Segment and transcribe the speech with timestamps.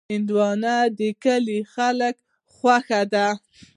[0.13, 2.21] هندوانه د کلیو خلکو
[2.55, 3.27] خوښه ده.